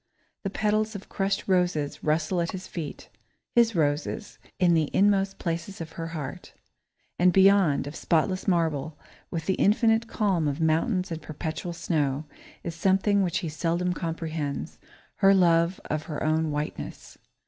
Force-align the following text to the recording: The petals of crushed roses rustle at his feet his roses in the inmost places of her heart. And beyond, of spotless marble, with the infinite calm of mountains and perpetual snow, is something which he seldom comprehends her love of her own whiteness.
The 0.41 0.49
petals 0.49 0.95
of 0.95 1.09
crushed 1.09 1.47
roses 1.47 2.03
rustle 2.03 2.41
at 2.41 2.53
his 2.53 2.65
feet 2.65 3.09
his 3.53 3.75
roses 3.75 4.39
in 4.59 4.73
the 4.73 4.89
inmost 4.95 5.37
places 5.37 5.79
of 5.79 5.91
her 5.91 6.07
heart. 6.07 6.55
And 7.19 7.31
beyond, 7.31 7.85
of 7.85 7.95
spotless 7.95 8.47
marble, 8.47 8.97
with 9.29 9.45
the 9.45 9.53
infinite 9.61 10.07
calm 10.07 10.47
of 10.47 10.59
mountains 10.59 11.11
and 11.11 11.21
perpetual 11.21 11.73
snow, 11.73 12.25
is 12.63 12.73
something 12.73 13.21
which 13.21 13.37
he 13.45 13.49
seldom 13.49 13.93
comprehends 13.93 14.79
her 15.17 15.35
love 15.35 15.79
of 15.85 16.05
her 16.05 16.23
own 16.23 16.49
whiteness. 16.49 17.19